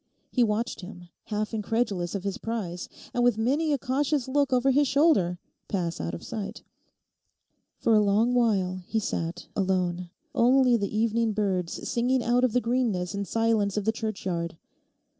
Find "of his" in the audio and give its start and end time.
2.15-2.39